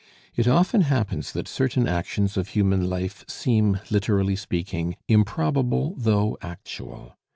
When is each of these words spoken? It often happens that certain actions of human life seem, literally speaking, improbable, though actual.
It 0.35 0.47
often 0.47 0.81
happens 0.81 1.31
that 1.33 1.47
certain 1.47 1.87
actions 1.87 2.35
of 2.35 2.47
human 2.47 2.89
life 2.89 3.23
seem, 3.27 3.79
literally 3.91 4.35
speaking, 4.35 4.95
improbable, 5.07 5.93
though 5.95 6.39
actual. 6.41 7.15